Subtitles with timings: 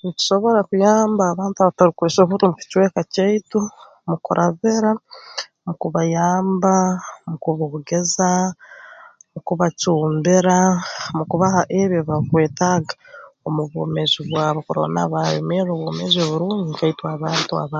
[0.00, 3.60] Nitusobora kuyamba abantu abatarukwesobora omu kicweka kyaitu
[4.08, 4.90] mu kurabira
[5.64, 6.74] mu kubayamba
[7.28, 8.30] mu kuboogeza
[9.32, 10.58] mu kubacumbira
[11.16, 12.94] mu kubaha ebi ebi barukwetaaga
[13.46, 17.74] omu bwomeezi bwabo kurora nabo baayomeera obwomeezi oburungi nka itwe abantu abaa